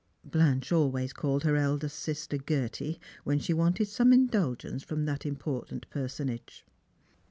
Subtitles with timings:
[0.25, 5.87] Blanche always called her eldest sister "Gerty" when she wanted some indulgence from that important
[5.91, 6.65] personage.